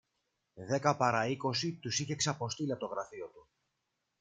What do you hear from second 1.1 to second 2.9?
είκοσι τους είχε ξαποστείλει από το